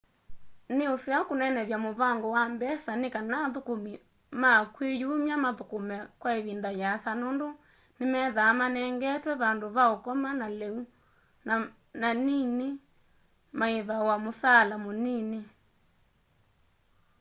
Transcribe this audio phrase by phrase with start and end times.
[0.75, 3.93] nĩ ũseo kũnenevya mũvango wa mbesa nĩkana athũkũmĩ
[4.41, 7.47] ma kwĩ yũmya mathũkũme kwa ĩvĩnda yĩasa nũndũ
[7.97, 10.79] nĩmethaa manengetwe vandũ va ũkoma na leũ
[11.47, 11.53] na
[12.01, 12.69] nanĩnĩ
[13.59, 15.41] maĩvawa mũsaala mũnĩnĩ